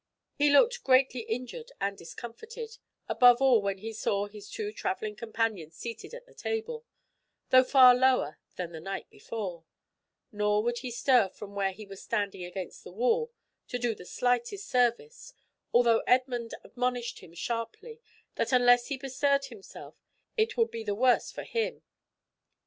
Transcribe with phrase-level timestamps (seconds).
[0.33, 5.75] He looked greatly injured and discomfited, above all when he saw his two travelling companions
[5.75, 9.63] seated at the table—though far lower than the night before;
[10.31, 13.31] nor would he stir from where he was standing against the wall
[13.67, 15.35] to do the slightest service,
[15.71, 18.01] although Edmund admonished him sharply
[18.33, 19.93] that unless he bestirred himself
[20.35, 21.83] it would be the worse for him.